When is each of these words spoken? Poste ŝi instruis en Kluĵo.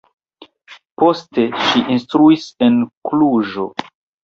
Poste 1.01 1.45
ŝi 1.67 1.83
instruis 1.97 2.49
en 2.71 2.83
Kluĵo. 3.11 3.71